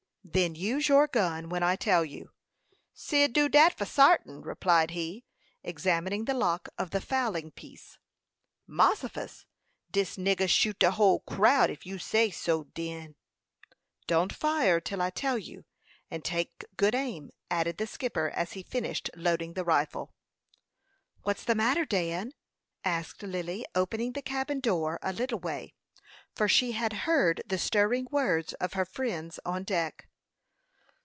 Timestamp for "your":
0.87-1.07